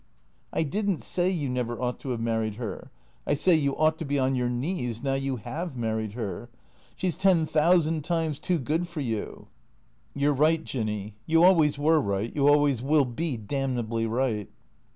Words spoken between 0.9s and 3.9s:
say you never ought to have married her. I say you